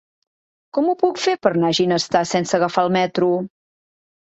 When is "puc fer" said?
1.03-1.35